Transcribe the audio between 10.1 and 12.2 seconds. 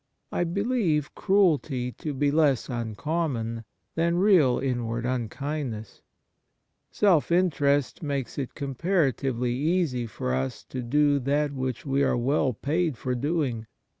us to do that which we are